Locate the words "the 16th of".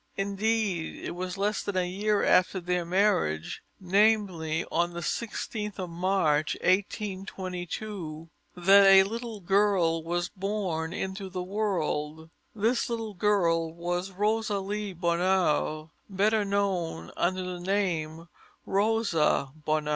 4.93-5.91